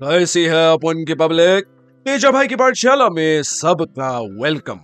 कैसी 0.00 0.42
है 0.44 0.64
अपन 0.72 1.04
की 1.04 1.14
पब्लिक। 1.14 1.66
तेजा 2.06 2.30
भाई 2.30 2.46
की 2.46 2.56
पाठशाला 2.56 3.08
में 3.10 3.42
सबका 3.42 4.08
वेलकम 4.42 4.80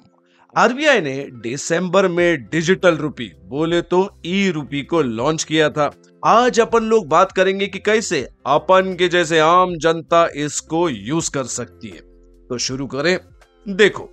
आरबीआई 0.56 1.00
ने 1.00 1.16
दिसंबर 1.42 2.08
में 2.08 2.44
डिजिटल 2.44 2.96
रूपी, 2.96 3.26
बोले 3.44 3.80
तो 3.82 3.98
ई 4.26 4.50
रूपी 4.50 4.82
को 4.82 5.02
लॉन्च 5.02 5.44
किया 5.44 5.68
था। 5.70 5.90
आज 6.22 6.60
अपन 6.60 6.84
लोग 6.84 7.08
बात 7.08 7.32
करेंगे 7.32 7.66
कि 7.66 7.78
कैसे 7.78 8.20
अपन 8.46 8.94
के 8.98 9.08
जैसे 9.08 9.38
आम 9.38 9.76
जनता 9.76 10.26
इसको 10.36 10.88
यूज़ 10.88 11.30
कर 11.30 11.44
सकती 11.50 11.88
है। 11.88 12.00
तो 12.50 12.58
शुरू 12.60 12.86
करें। 12.86 13.16
देखो 13.66 14.10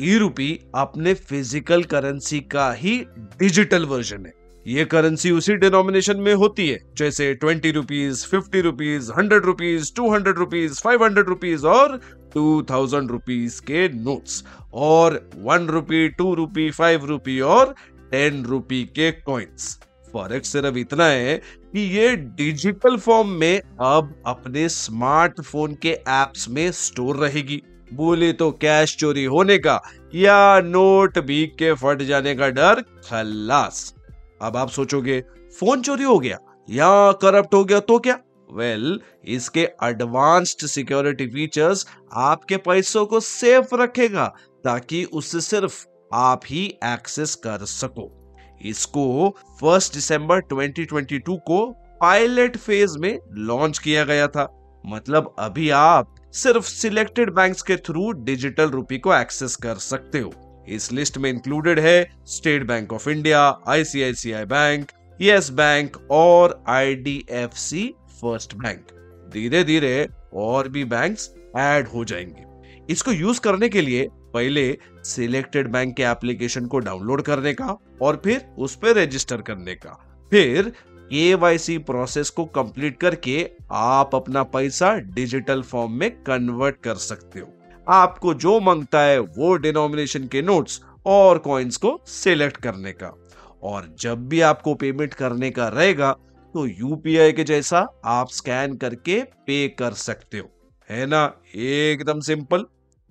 ई 0.00 0.16
रूपी 0.18 0.52
अपने 0.76 1.14
फ़िज़िकल 1.14 1.82
करेंसी 1.84 2.40
का 2.52 2.70
ही 2.72 2.98
डिजिटल 3.38 3.86
वर्जन 3.86 4.26
है। 4.26 4.41
ये 4.66 4.84
करेंसी 4.84 5.30
उसी 5.30 5.54
डिनोमिनेशन 5.56 6.16
में 6.16 6.32
होती 6.34 6.68
है, 6.68 6.78
जैसे 6.96 7.32
twenty 7.34 7.70
rupees 7.70 8.26
fifty 8.26 8.60
rupees 8.60 9.10
hundred 9.12 9.44
rupees 9.44 9.92
two 9.96 10.10
hundred 10.12 10.38
rupees 10.38 10.80
five 10.80 11.04
hundred 11.04 11.28
rupees 11.28 11.66
और 11.66 11.96
टू 12.34 12.62
थाउज़ेंड 12.70 13.10
रुपीज़ 13.10 13.60
के 13.60 13.88
नोट्स 13.94 14.42
और 14.74 15.18
one 15.38 15.66
rupee 15.68 16.08
two 16.08 16.34
rupee 16.34 16.70
five 16.70 17.06
rupee 17.06 17.38
और 17.40 17.74
टेन 18.10 18.44
रुपी 18.44 18.82
के 18.96 19.10
कॉइन्स 19.12 19.74
फ़र्क 20.14 20.44
सिर्फ़ 20.44 20.76
इतना 20.78 21.06
है 21.06 21.36
कि 21.72 21.80
ये 21.96 22.14
डिजिटल 22.16 22.96
फॉर्म 22.98 23.28
में 23.30 23.60
अब 23.80 24.14
अपने 24.26 24.68
स्मार्टफ़ोन 24.68 25.74
के 25.82 25.90
एप्स 25.90 26.48
में 26.48 26.70
स्टोर 26.72 27.16
रहेगी। 27.16 27.62
बोले 27.92 28.32
तो 28.32 28.50
कैश 28.60 28.96
चोरी 28.96 29.24
होने 29.24 29.56
का 29.58 29.80
या 30.14 30.60
नोट 30.60 31.18
भीग 31.18 31.50
के 31.58 31.72
फट 31.74 32.02
जाने 32.02 32.34
का 32.34 32.48
डर 32.50 32.80
खल्लास 33.04 33.94
अब 34.42 34.56
आप 34.56 34.68
सोचोगे 34.68 35.20
फ़ोन 35.60 35.82
चोरी 35.82 36.04
हो 36.04 36.18
गया 36.18 36.38
या 36.70 37.12
करप्ट 37.12 37.54
हो 37.54 37.64
गया 37.64 37.80
तो 37.80 37.98
क्या? 37.98 38.18
वेल 38.52 38.92
well, 38.92 39.28
इसके 39.28 39.68
एडवांस्ड 39.84 40.66
सिक्योरिटी 40.66 41.26
फीचर्स 41.26 41.86
आपके 42.14 42.56
पैसों 42.56 43.06
को 43.06 43.20
सेफ़ 43.20 43.74
रखेगा 43.74 44.26
ताकि 44.64 45.04
उससे 45.04 45.40
सिर्फ़ 45.40 45.86
आप 46.14 46.40
ही 46.46 46.78
एक्सेस 46.84 47.34
कर 47.34 47.64
सको। 47.64 48.36
इसको 48.64 49.36
फ़र्स्ट 49.60 49.94
दिसंबर 49.94 50.40
2022 50.40 51.36
को 51.46 51.74
पायलट 52.00 52.56
फ़ेज़ 52.56 52.98
में 52.98 53.18
लॉन्च 53.32 53.78
किया 53.78 54.04
गया 54.04 54.28
था। 54.28 54.58
मतलब 54.86 55.34
अभी 55.38 55.70
आप 55.70 56.14
सिर्फ़ 56.32 56.64
सिलेक्टेड 56.64 57.30
बैंक्स 57.30 57.62
के 57.62 57.76
थ्रू 57.76 58.12
डिजिटल 58.12 58.70
रुपी 58.70 58.98
को 58.98 59.14
एक्सेस 59.14 59.56
कर 59.56 59.74
सकते 59.74 60.18
हो। 60.18 60.41
इस 60.68 60.92
लिस्ट 60.92 61.18
में 61.18 61.30
इंक्लूडेड 61.30 61.78
है 61.78 62.12
State 62.26 62.66
Bank 62.66 62.92
of 62.92 63.10
India 63.10 63.60
ICICI 63.68 64.44
Bank 64.44 64.86
Yes 65.20 65.50
Bank 65.50 66.08
और 66.10 66.64
आईडीएफसी 66.68 67.94
फ़र्स्ट 68.08 68.54
बैंक 68.54 68.86
धीरे 69.32 69.64
धीरे 69.64 70.08
और 70.34 70.68
भी 70.68 70.84
बैंक्स 70.84 71.34
ऐड 71.56 71.88
हो 71.88 72.04
जाएँगे। 72.04 72.44
इसको 72.90 73.12
यूज़ 73.12 73.40
करने 73.40 73.68
के 73.68 73.80
लिए 73.80 74.08
पहले 74.12 74.78
सिलेक्टेड 74.96 75.68
बैंक 75.68 75.96
के 75.96 76.02
एप्लीकेशन 76.02 76.66
को 76.66 76.78
डाउनलोड 76.78 77.22
करने 77.22 77.54
का 77.54 77.78
और 78.02 78.20
फिर 78.24 78.54
उस 78.58 78.76
पर 78.76 78.88
रजिस्टर 78.88 79.40
करने 79.40 79.74
का। 79.74 80.26
फिर 80.30 80.72
के 81.14 81.78
प्रोसेस 81.78 82.30
को 82.30 82.44
कंप्लीट 82.44 83.00
करके 83.00 83.50
आप 83.72 84.14
अपना 84.14 84.42
पैसा 84.42 84.94
डिजिटल 84.94 85.62
फॉर्म 85.62 85.92
में 85.92 86.10
कन्वर्ट 86.10 86.76
कर 86.82 86.94
सकते 86.94 87.40
हो। 87.40 87.61
आपको 87.88 88.34
जो 88.34 88.58
माँगता 88.60 89.00
है 89.00 89.18
वो 89.18 89.54
डिनोमिनेशन 89.56 90.26
के 90.26 90.42
नोट्स 90.42 90.80
और 91.06 91.38
कॉइन्स 91.38 91.76
को 91.76 91.98
सिलेक्ट 92.06 92.56
करने 92.56 92.92
का। 92.92 93.14
और 93.62 93.94
जब 94.00 94.28
भी 94.28 94.40
आपको 94.40 94.74
पेमेंट 94.74 95.14
करने 95.14 95.50
का 95.50 95.68
रहेगा 95.68 96.12
तो 96.54 96.66
यूपीआई 96.66 97.32
के 97.32 97.44
जैसा 97.44 97.86
आप 98.04 98.28
स्कैन 98.28 98.76
करके 98.76 99.22
पे 99.22 99.68
कर 99.68 99.92
सकते 99.92 100.38
हो। 100.38 100.48
है 100.90 101.06
ना? 101.06 101.24
एकदम 101.54 102.20
सिंपल 102.20 102.64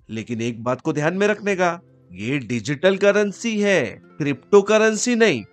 लेकिन 0.08 0.40
एक 0.40 0.62
बात 0.64 0.80
को 0.80 0.92
ध्यान 0.92 1.14
में 1.14 1.26
रखने 1.26 1.54
का, 1.56 1.80
ये 2.12 2.38
डिजिटल 2.38 2.96
करेंसी 2.96 3.60
है 3.60 3.84
क्रिप्टो 4.18 4.62
करेंसी 4.62 5.14
नहीं। 5.16 5.44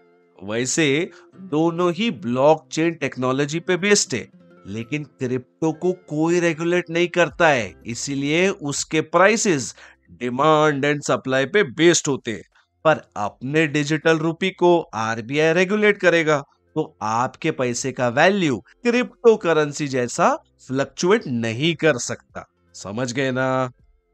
वैसे 0.43 1.09
दोनों 1.41 1.91
ही 1.93 2.11
ब्लॉकचेन 2.11 2.93
टेक्नोलॉजी 2.93 3.59
पे 3.59 3.77
बेस्ड 3.77 4.13
है। 4.15 4.27
लेकिन 4.67 5.03
क्रिप्टो 5.03 5.71
को 5.73 5.91
कोई 6.09 6.39
रेगुलेट 6.39 6.89
नहीं 6.89 7.07
करता 7.07 7.47
है, 7.47 7.73
इसीलिए 7.85 8.47
उसके 8.49 9.01
प्राइसेस 9.01 9.73
डिमांड 10.11 10.85
एंड 10.85 11.01
सप्लाई 11.01 11.45
पे 11.45 11.63
बेस्ड 11.63 12.07
होते 12.07 12.31
हैं। 12.31 12.43
पर 12.85 13.01
अपने 13.17 13.65
डिजिटल 13.67 14.17
रूपी 14.17 14.49
को 14.49 14.79
आरबीआई 14.95 15.53
रेगुलेट 15.53 15.97
करेगा 15.97 16.43
तो 16.75 16.97
आपके 17.01 17.51
पैसे 17.51 17.91
का 17.91 18.07
वैल्यू 18.09 18.57
क्रिप्टो 18.83 19.35
करेंसी 19.37 19.87
जैसा 19.87 20.35
फ्लक्चुएट 20.67 21.27
नहीं 21.27 21.73
कर 21.75 21.97
सकता। 21.97 22.45
समझ 22.75 23.11
गए 23.13 23.31
ना? 23.31 23.69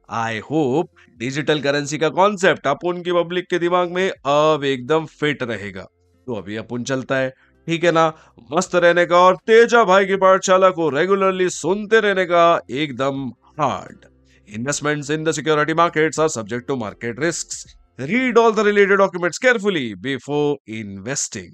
आई 0.10 0.40
होप 0.42 0.90
डिजिटल 1.20 1.62
करेंसी 1.62 1.98
का 1.98 2.10
कॉन्सेप्ट 2.10 2.68
अपन 2.68 3.02
की 3.02 3.12
पब्लिक 3.14 3.46
के 3.50 3.60
दिमाग 3.60 3.92
में 3.92 4.10
अब 4.10 4.64
एकदम 4.64 5.06
फिट 5.06 5.44
रहेगा। 5.44 5.84
तो 6.28 6.36
अभी 6.36 6.56
अपन 6.56 6.84
चलता 6.84 7.18
है। 7.18 7.34
ठीक 7.68 7.84
है 7.84 7.92
ना? 7.92 8.08
मस्त 8.54 8.76
रहने 8.76 9.06
का 9.06 9.18
और 9.18 9.36
तेजा 9.48 9.84
भाई 9.84 10.06
की 10.06 10.16
पाठशाला 10.24 10.70
को 10.80 10.90
रेगुलरली 10.90 11.50
सुनते 11.50 12.00
रहने 12.00 12.26
का 12.26 12.44
एकदम 12.82 13.28
hard 13.60 14.06
investments 14.48 15.10
in 15.12 15.24
the 15.24 15.32
security 15.32 15.74
markets 15.74 16.20
are 16.20 16.28
subject 16.30 16.68
to 16.68 16.76
market 16.76 17.20
risk 17.20 18.04
read 18.10 18.38
all 18.38 18.52
the 18.56 18.66
related 18.68 18.98
documents 18.98 19.38
carefully 19.46 19.94
before 20.02 20.74
investing 20.78 21.54